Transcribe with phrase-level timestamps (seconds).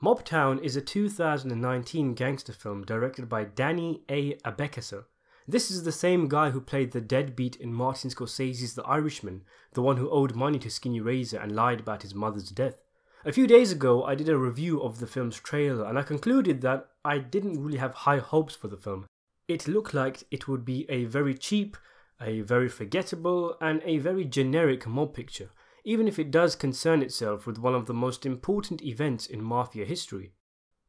[0.00, 4.34] Mobtown is a 2019 gangster film directed by Danny A.
[4.44, 5.06] Abeckaser.
[5.48, 9.42] This is the same guy who played the deadbeat in Martin Scorsese's The Irishman,
[9.72, 12.76] the one who owed money to Skinny Razor and lied about his mother's death.
[13.24, 16.60] A few days ago, I did a review of the film's trailer and I concluded
[16.60, 19.06] that I didn't really have high hopes for the film.
[19.48, 21.76] It looked like it would be a very cheap,
[22.20, 25.50] a very forgettable, and a very generic mob picture,
[25.88, 29.86] even if it does concern itself with one of the most important events in mafia
[29.86, 30.32] history.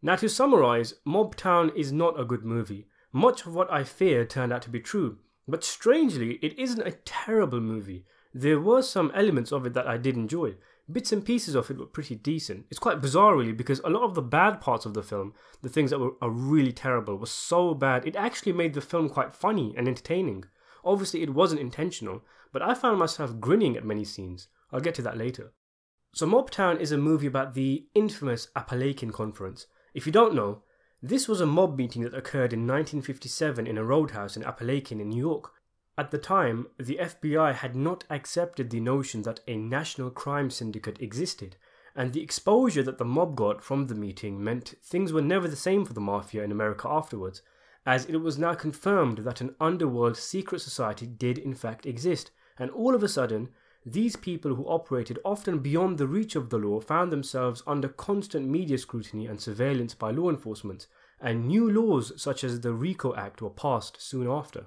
[0.02, 2.85] Now, to summarize, Mobtown is not a good movie.
[3.13, 6.98] Much of what I feared turned out to be true, but strangely, it isn't a
[7.05, 8.04] terrible movie.
[8.34, 10.55] There were some elements of it that I did enjoy.
[10.91, 12.66] Bits and pieces of it were pretty decent.
[12.70, 15.70] It's quite bizarre, really, because a lot of the bad parts of the film, the
[15.70, 19.34] things that were are really terrible, were so bad, it actually made the film quite
[19.34, 20.43] funny and entertaining.
[20.84, 22.21] Obviously, it wasn't intentional,
[22.52, 24.49] but I found myself grinning at many scenes.
[24.71, 25.53] I'll get to that later.
[26.13, 29.67] So, Mobtown is a movie about the infamous Apalachin Conference.
[29.93, 30.63] If you don't know,
[31.01, 35.09] this was a mob meeting that occurred in 1957 in a roadhouse in Apalachin in
[35.09, 35.53] New York.
[35.98, 41.01] At the time, the FBI had not accepted the notion that a national crime syndicate
[41.01, 41.57] existed,
[41.95, 45.55] and the exposure that the mob got from the meeting meant things were never the
[45.55, 47.41] same for the mafia in America afterwards,
[47.85, 52.71] as it was now confirmed that an underworld secret society did in fact exist, and
[52.71, 53.49] all of a sudden,
[53.85, 58.48] these people who operated often beyond the reach of the law found themselves under constant
[58.48, 60.88] media scrutiny and surveillance by law enforcement,
[61.22, 64.66] and new laws such as the RICO Act were passed soon after.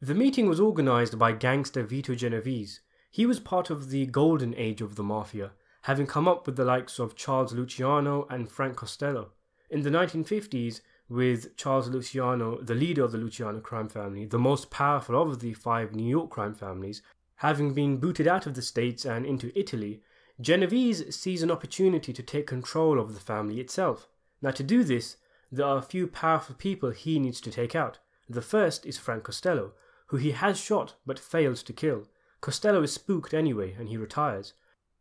[0.00, 2.80] The meeting was organized by gangster Vito Genovese.
[3.10, 6.64] He was part of the golden age of the mafia, having come up with the
[6.64, 9.30] likes of Charles Luciano and Frank Costello.
[9.70, 14.70] In the 1950s, with Charles Luciano, the leader of the Luciano crime family, the most
[14.70, 17.02] powerful of the five New York crime families,
[17.42, 20.00] having been booted out of the States and into Italy,
[20.40, 24.06] Genovese sees an opportunity to take control of the family itself.
[24.40, 25.16] Now, to do this,
[25.50, 27.98] there are a few powerful people he needs to take out.
[28.28, 29.72] The first is Frank Costello,
[30.06, 32.06] who he has shot but fails to kill.
[32.40, 34.52] Costello is spooked anyway and he retires.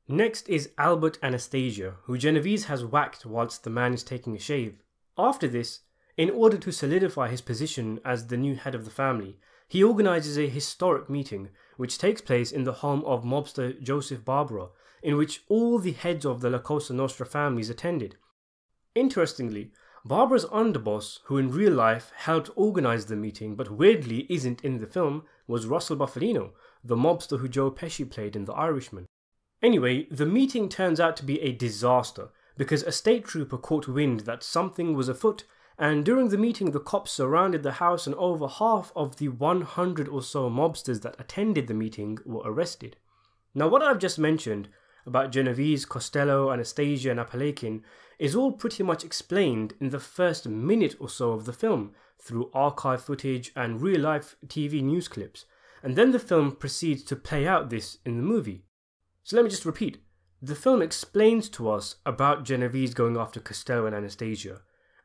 [0.07, 4.81] Next is Albert Anastasia, who Genovese has whacked whilst the man is taking a shave.
[5.16, 5.81] After this,
[6.17, 9.37] in order to solidify his position as the new head of the family,
[9.71, 14.67] he organizes a historic meeting which takes place in the home of mobster Joseph Barbara,
[15.01, 18.17] in which all the heads of the La Cosa Nostra families attended.
[18.95, 19.71] Interestingly,
[20.03, 24.87] Barbara's underboss, who in real life helped organize the meeting but weirdly isn't in the
[24.87, 26.51] film, was Russell Bufalino,
[26.83, 29.05] the mobster who Joe Pesci played in The Irishman.
[29.61, 32.27] Anyway, the meeting turns out to be a disaster
[32.57, 35.45] because a state trooper caught wind that something was afoot
[35.77, 40.07] and during the meeting, the cops surrounded the house, and over half of the 100
[40.07, 42.97] or so mobsters that attended the meeting were arrested.
[43.53, 44.69] Now, what I've just mentioned
[45.05, 47.81] about Genovese, Costello, Anastasia, and Apalachin
[48.19, 52.51] is all pretty much explained in the first minute or so of the film through
[52.53, 55.45] archive footage and real life TV news clips,
[55.81, 58.65] and then the film proceeds to play out this in the movie.
[59.23, 60.03] So let me just repeat
[60.43, 64.61] the film explains to us about Genovese going after Costello and Anastasia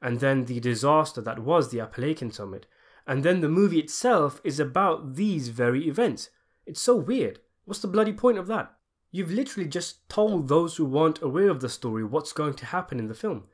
[0.07, 2.67] and then the disaster that was the Appalachian Summit,
[3.09, 6.31] and then the movie itself is about these very events.
[6.65, 7.41] It's so weird.
[7.65, 8.73] What's the bloody point of that?
[9.11, 13.01] You've literally just told those who weren't aware of the story what's going to happen
[13.01, 13.49] in the film.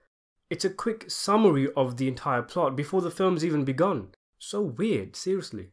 [0.50, 4.08] It's a quick summary of the entire plot before the film's even begun.
[4.38, 5.70] So weird, seriously.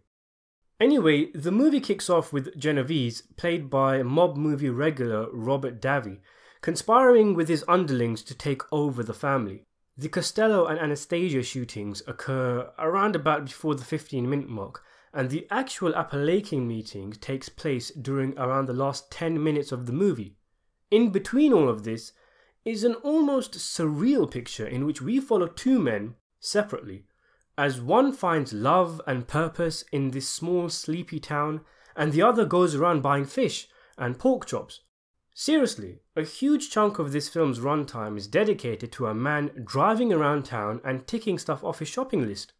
[0.79, 6.19] Anyway, the movie kicks off with Genovese, played by mob movie regular Robert Davi,
[6.61, 9.65] conspiring with his underlings to take over the family.
[9.99, 14.81] The Costello and Anastasia shootings occur around about before the 15 minute mark,
[15.13, 19.91] and the actual Apalachin meeting takes place during around the last 10 minutes of the
[19.91, 20.37] movie.
[20.89, 22.13] In between all of this
[22.63, 27.03] is an almost surreal picture in which we follow two men separately,
[27.57, 31.59] as one finds love and purpose in this small sleepy town,
[31.97, 33.67] and the other goes around buying fish
[33.97, 34.79] and pork chops.
[35.41, 40.43] Seriously, a huge chunk of this film's runtime is dedicated to a man driving around
[40.43, 42.51] town and ticking stuff off his shopping list.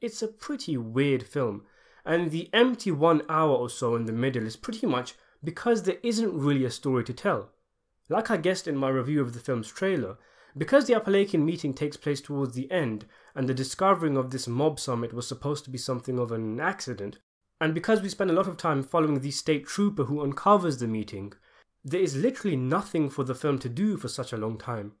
[0.00, 1.62] It's a pretty weird film,
[2.04, 5.14] and the empty one hour or so in the middle is pretty much
[5.44, 7.50] because there isn't really a story to tell.
[8.08, 10.18] Like I guessed in my review of the film's trailer,
[10.58, 13.06] because the Appalachian meeting takes place towards the end,
[13.36, 17.18] and the discovering of this mob summit was supposed to be something of an accident,
[17.60, 20.88] and because we spend a lot of time following the state trooper who uncovers the
[20.88, 21.32] meeting,
[21.86, 24.92] there is literally nothing for the film to do for such a long time.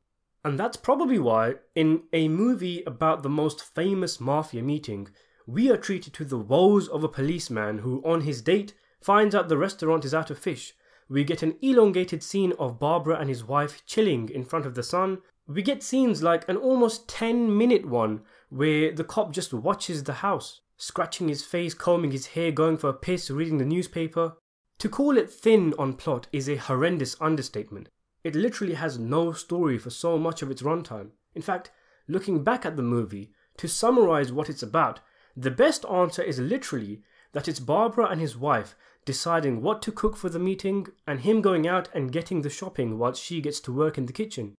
[0.44, 5.08] And that's probably why, in a movie about the most famous mafia meeting,
[5.48, 8.72] we are treated to the woes of a policeman who, on his date,
[9.02, 10.74] finds out the restaurant is out of fish.
[11.08, 14.84] We get an elongated scene of Barbara and his wife chilling in front of the
[14.84, 15.18] sun,
[15.48, 20.14] We get scenes like an almost 10 minute one where the cop just watches the
[20.14, 24.36] house, scratching his face, combing his hair, going for a piss, reading the newspaper.
[24.78, 27.88] To call it thin on plot is a horrendous understatement.
[28.22, 31.10] It literally has no story for so much of its runtime.
[31.34, 31.70] In fact,
[32.08, 35.00] looking back at the movie, to summarize what it's about,
[35.36, 37.02] the best answer is literally
[37.32, 38.74] that it's Barbara and his wife
[39.04, 42.98] deciding what to cook for the meeting and him going out and getting the shopping
[42.98, 44.54] whilst she gets to work in the kitchen.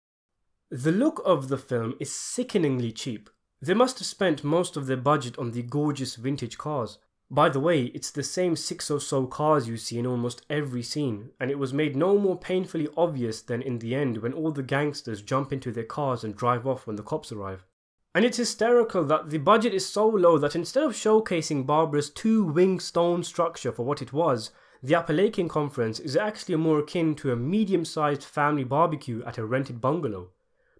[0.70, 3.30] The look of the film is sickeningly cheap.
[3.60, 6.98] They must have spent most of their budget on the gorgeous vintage cars.
[7.30, 10.82] By the way, it's the same six or so cars you see in almost every
[10.82, 14.50] scene, and it was made no more painfully obvious than in the end when all
[14.50, 17.66] the gangsters jump into their cars and drive off when the cops arrive.
[18.14, 22.44] And it's hysterical that the budget is so low that instead of showcasing Barbara's two
[22.44, 24.50] wing stone structure for what it was,
[24.82, 29.44] the Apalachin Conference is actually more akin to a medium sized family barbecue at a
[29.44, 30.30] rented bungalow.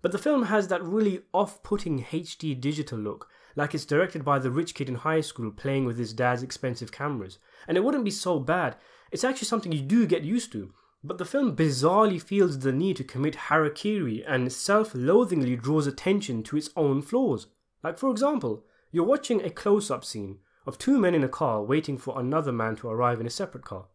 [0.00, 3.28] But the film has that really off putting HD digital look
[3.58, 6.92] like it's directed by the rich kid in high school playing with his dad's expensive
[6.92, 7.40] cameras.
[7.66, 8.76] And it wouldn't be so bad.
[9.10, 10.72] It's actually something you do get used to.
[11.02, 16.44] But the film bizarrely feels the need to commit harakiri and self loathingly draws attention
[16.44, 17.48] to its own flaws.
[17.82, 21.60] Like, for example, you're watching a close up scene of two men in a car
[21.60, 23.86] waiting for another man to arrive in a separate car.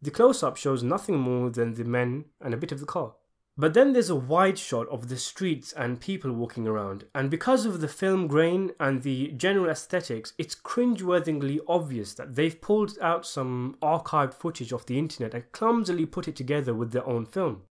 [0.00, 3.16] The close up shows nothing more than the men and a bit of the car.
[3.56, 7.66] But then there's a wide shot of the streets and people walking around, and because
[7.66, 13.26] of the film grain and the general aesthetics, it's cringeworthingly obvious that they've pulled out
[13.26, 17.62] some archived footage off the internet and clumsily put it together with their own film.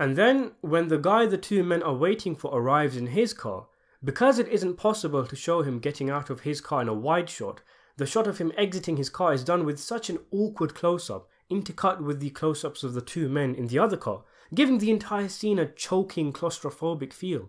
[0.00, 3.66] And then, when the guy the two men are waiting for arrives in his car,
[4.02, 7.28] because it isn't possible to show him getting out of his car in a wide
[7.28, 7.60] shot,
[7.98, 11.28] the shot of him exiting his car is done with such an awkward close up,
[11.50, 14.22] intercut with the close ups of the two men in the other car,
[14.54, 17.48] giving the entire scene a choking claustrophobic feel.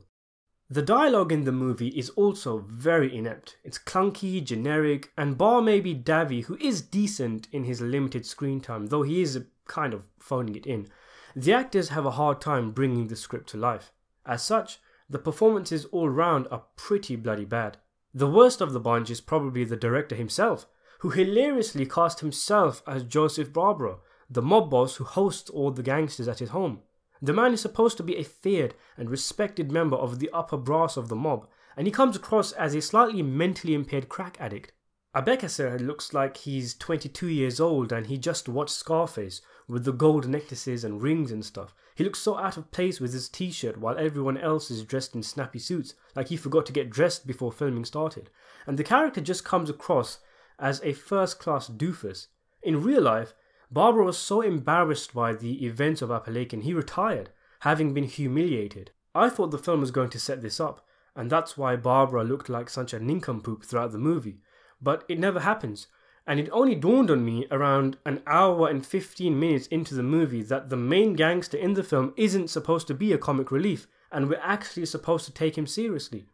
[0.69, 3.57] The dialogue in the movie is also very inept.
[3.63, 8.87] It's clunky, generic, and bar maybe Davi, who is decent in his limited screen time,
[8.87, 10.87] though he is kind of phoning it in,
[11.35, 13.91] the actors have a hard time bringing the script to life.
[14.25, 14.79] As such,
[15.09, 17.77] the performances all round are pretty bloody bad.
[18.13, 20.67] The worst of the bunch is probably the director himself,
[20.99, 23.97] who hilariously cast himself as Joseph Barbara,
[24.29, 26.81] the mob boss who hosts all the gangsters at his home.
[27.21, 30.95] The man is supposed to be a feared and respected member of the upper brass
[30.95, 34.71] of the mob, and he comes across as a slightly mentally impaired crack addict.
[35.15, 40.27] Abeckaser looks like he's 22 years old and he just watched Scarface with the gold
[40.27, 41.73] necklaces and rings and stuff.
[41.95, 45.15] He looks so out of place with his t shirt while everyone else is dressed
[45.15, 48.29] in snappy suits, like he forgot to get dressed before filming started.
[48.67, 50.19] And the character just comes across
[50.59, 52.27] as a first class doofus.
[52.61, 53.33] In real life,
[53.71, 57.29] Barbara was so embarrassed by the events of Apalachin, he retired,
[57.59, 58.91] having been humiliated.
[59.13, 60.85] I thought the film was going to set this up,
[61.15, 64.41] and that's why Barbara looked like such a nincompoop throughout the movie.
[64.81, 65.85] But it never happens,
[66.25, 70.43] and it only dawned on me around an hour and 15 minutes into the movie
[70.43, 74.29] that the main gangster in the film isn't supposed to be a comic relief, and
[74.29, 76.25] we're actually supposed to take him seriously.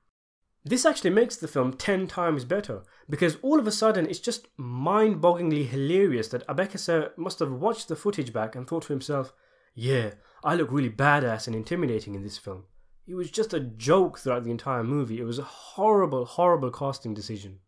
[0.67, 4.47] This actually makes the film 10 times better because all of a sudden it's just
[4.57, 9.31] mind bogglingly hilarious that Abeckaser must have watched the footage back and thought to himself,
[9.75, 10.12] yeah,
[10.43, 12.63] I look really badass and intimidating in this film.
[13.05, 15.19] It was just a joke throughout the entire movie.
[15.19, 17.60] It was a horrible, horrible casting decision.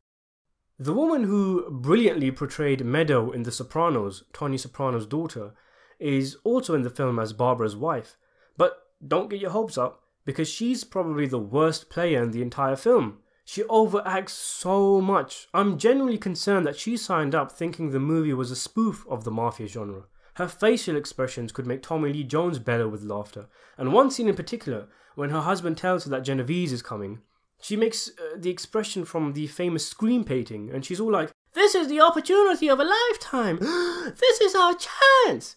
[0.80, 5.54] The woman who brilliantly portrayed Meadow in The Sopranos, Tony Soprano's daughter,
[6.00, 8.18] is also in the film as Barbara's wife.
[8.58, 8.78] But
[9.08, 13.20] don't get your hopes up because she's probably the worst player in the entire film.
[13.46, 15.48] She overacts so much.
[15.54, 19.32] I'm genuinely concerned that she signed up thinking the movie was a spoof of the
[19.32, 20.04] mafia genre.
[20.34, 23.48] Her facial expressions could make Tommy Lee Jones bellow with laughter.
[23.78, 27.22] And one scene in particular, when her husband tells her that Genovese is coming,
[27.62, 31.74] she makes uh, the expression from the famous Scream painting, and she's all like, This
[31.74, 33.60] is the opportunity of a lifetime!
[34.20, 35.56] this is our chance!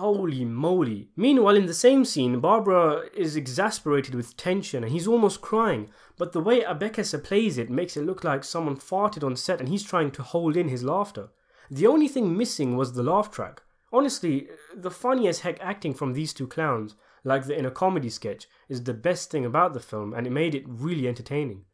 [0.00, 1.10] Holy moly.
[1.14, 6.32] Meanwhile, in the same scene, Barbara is exasperated with tension and he's almost crying, but
[6.32, 9.82] the way Abeckaser plays it makes it look like someone farted on set and he's
[9.82, 11.28] trying to hold in his laughter.
[11.70, 13.60] The only thing missing was the laugh track.
[13.92, 18.08] Honestly, the funny as heck acting from these two clowns, like the in a comedy
[18.08, 21.66] sketch, is the best thing about the film and it made it really entertaining.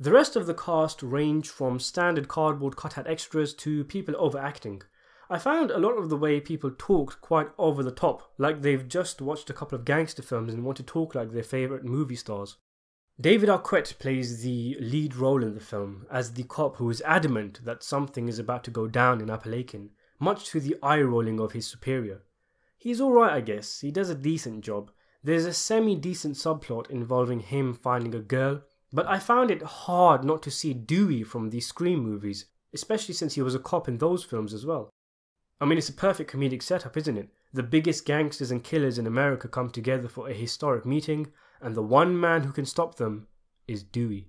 [0.00, 4.80] The rest of the cast range from standard cardboard cutout extras to people overacting.
[5.30, 8.88] I found a lot of the way people talked quite over the top, like they've
[8.88, 12.16] just watched a couple of gangster films and want to talk like their favourite movie
[12.16, 12.56] stars.
[13.20, 17.62] David Arquette plays the lead role in the film as the cop who is adamant
[17.64, 21.52] that something is about to go down in Apalachin, much to the eye rolling of
[21.52, 22.22] his superior.
[22.78, 24.90] He's alright, I guess, he does a decent job,
[25.22, 30.24] There's a semi decent subplot involving him finding a girl, but I found it hard
[30.24, 33.98] not to see Dewey from the Scream movies, especially since he was a cop in
[33.98, 34.90] those films as well.
[35.60, 37.28] I mean, it's a perfect comedic setup, isn't it?
[37.52, 41.82] The biggest gangsters and killers in America come together for a historic meeting, and the
[41.82, 43.26] one man who can stop them
[43.66, 44.28] is Dewey.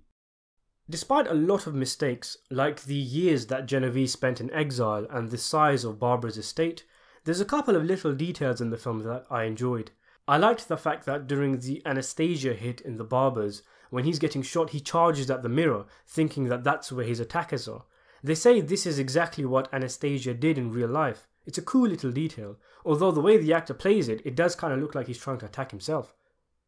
[0.90, 5.38] Despite a lot of mistakes, like the years that Genovese spent in exile and the
[5.38, 6.84] size of Barbara's estate,
[7.26, 9.92] there's a couple of little details in the film that I enjoyed.
[10.28, 14.42] I liked the fact that during the Anastasia hit in the Barbers, when he's getting
[14.42, 17.84] shot, he charges at the mirror, thinking that that's where his attackers are.
[18.24, 21.28] They say this is exactly what Anastasia did in real life.
[21.46, 24.74] It's a cool little detail, although the way the actor plays it, it does kind
[24.74, 26.14] of look like he's trying to attack himself.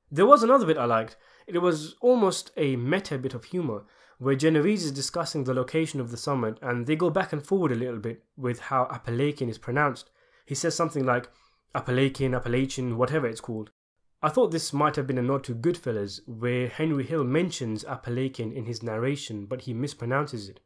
[0.09, 1.17] There was another bit I liked.
[1.47, 3.83] It was almost a meta bit of humor,
[4.17, 7.71] where Genovese is discussing the location of the summit, and they go back and forward
[7.71, 10.09] a little bit with how Appalachian is pronounced.
[10.45, 11.29] He says something like
[11.73, 13.71] Appalachian, Appalachian, whatever it's called.
[14.21, 18.51] I thought this might have been a nod to Goodfellas, where Henry Hill mentions Appalachian
[18.51, 20.59] in his narration, but he mispronounces it.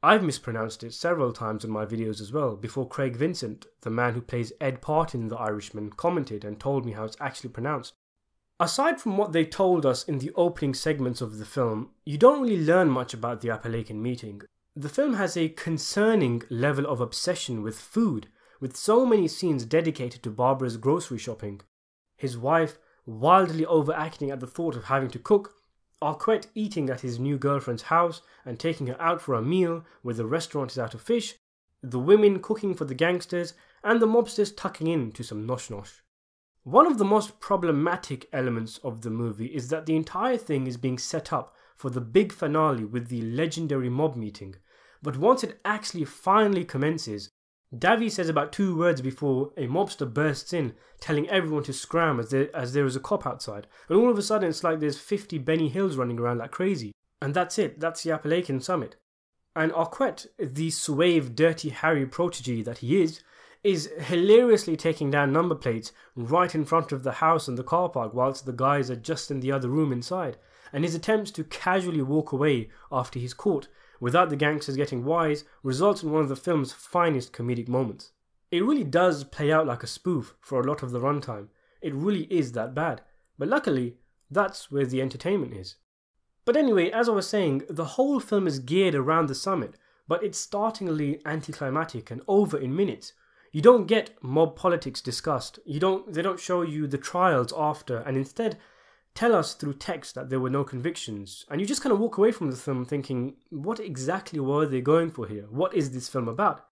[0.00, 4.14] I've mispronounced it several times in my videos as well, before Craig Vincent, the man
[4.14, 7.94] who plays Ed Partin in The Irishman, commented and told me how it's actually pronounced.
[8.60, 12.42] Aside from what they told us in the opening segments of the film, you don't
[12.42, 14.42] really learn much about the Appalachian meeting.
[14.76, 18.28] The film has a concerning level of obsession with food,
[18.60, 21.60] with so many scenes dedicated to Barbara's grocery shopping.
[22.16, 25.54] His wife wildly overacting at the thought of having to cook,
[26.00, 30.14] Arquette eating at his new girlfriend's house and taking her out for a meal where
[30.14, 31.34] the restaurant is out of fish,
[31.82, 36.00] the women cooking for the gangsters, and the mobsters tucking in to some nosh nosh.
[36.64, 40.76] One of the most problematic elements of the movie is that the entire thing is
[40.76, 44.56] being set up for the big finale with the legendary mob meeting,
[45.02, 47.30] but once it actually finally commences,
[47.74, 52.30] Davi says about two words before a mobster bursts in, telling everyone to scram as
[52.30, 53.66] there, as there is a cop outside.
[53.88, 56.92] And all of a sudden, it's like there's 50 Benny Hills running around like crazy.
[57.20, 58.96] And that's it, that's the Appalachian Summit.
[59.54, 63.20] And Arquette, the suave, dirty Harry protege that he is,
[63.64, 67.88] is hilariously taking down number plates right in front of the house and the car
[67.88, 70.38] park whilst the guys are just in the other room inside.
[70.72, 73.68] And his attempts to casually walk away after he's caught
[74.00, 78.12] without the gangsters getting wise, results in one of the film's finest comedic moments.
[78.50, 81.48] It really does play out like a spoof for a lot of the runtime.
[81.82, 83.02] It really is that bad.
[83.38, 83.96] But luckily,
[84.30, 85.76] that's where the entertainment is.
[86.44, 89.74] But anyway, as I was saying, the whole film is geared around the summit,
[90.06, 93.12] but it's startlingly anticlimactic and over in minutes.
[93.52, 95.58] You don't get mob politics discussed.
[95.64, 98.58] You don't they don't show you the trials after and instead
[99.14, 102.18] tell us through text that there were no convictions, and you just kind of walk
[102.18, 105.46] away from the film thinking, what exactly were they going for here?
[105.50, 106.64] What is this film about?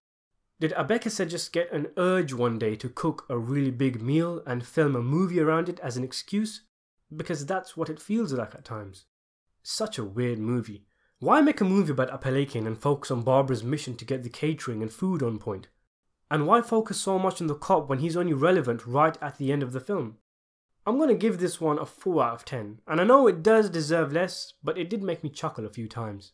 [0.59, 4.65] Did Abeckaser just get an urge one day to cook a really big meal and
[4.65, 6.61] film a movie around it as an excuse?
[7.15, 9.05] Because that's what it feels like at times.
[9.61, 10.85] Such a weird movie.
[11.19, 14.81] Why make a movie about Appalachian and focus on Barbara's mission to get the catering
[14.81, 15.67] and food on point?
[16.31, 19.51] And why focus so much on the cop when he's only relevant right at the
[19.51, 20.17] end of the film?
[20.87, 23.43] I'm going to give this one a 4 out of 10, and I know it
[23.43, 26.25] does deserve less, but it did make me chuckle a few times.